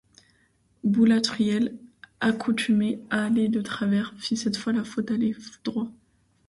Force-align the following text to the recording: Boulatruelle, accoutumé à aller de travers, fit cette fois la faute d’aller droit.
Boulatruelle, 0.83 1.77
accoutumé 2.21 3.03
à 3.11 3.23
aller 3.25 3.49
de 3.49 3.61
travers, 3.61 4.15
fit 4.17 4.35
cette 4.35 4.57
fois 4.57 4.73
la 4.73 4.83
faute 4.83 5.09
d’aller 5.09 5.35
droit. 5.63 5.91